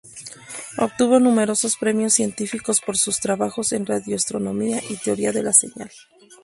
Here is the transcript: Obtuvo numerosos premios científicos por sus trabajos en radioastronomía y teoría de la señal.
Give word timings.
Obtuvo 0.79 1.19
numerosos 1.19 1.77
premios 1.77 2.13
científicos 2.15 2.81
por 2.81 2.97
sus 2.97 3.19
trabajos 3.19 3.71
en 3.71 3.85
radioastronomía 3.85 4.81
y 4.89 4.95
teoría 4.97 5.31
de 5.31 5.43
la 5.43 5.53
señal. 5.53 5.91